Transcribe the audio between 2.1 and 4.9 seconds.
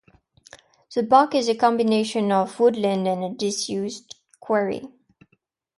of woodland and a disused quarry.